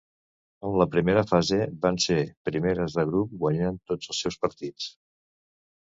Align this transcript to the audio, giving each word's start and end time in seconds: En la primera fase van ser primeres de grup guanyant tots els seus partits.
En 0.69 0.77
la 0.81 0.87
primera 0.93 1.23
fase 1.31 1.59
van 1.83 2.01
ser 2.07 2.17
primeres 2.51 2.97
de 3.01 3.07
grup 3.11 3.37
guanyant 3.45 3.81
tots 3.93 4.11
els 4.15 4.23
seus 4.25 4.39
partits. 4.47 4.93